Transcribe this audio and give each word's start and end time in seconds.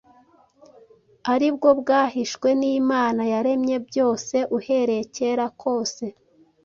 ari 1.33 1.47
bwo 1.55 1.69
bwahishwe 1.79 2.49
n’Imana 2.59 3.21
yaremye 3.33 3.77
byose 3.87 4.35
uhereye 4.57 5.03
kera 5.15 5.45
kose; 5.61 6.03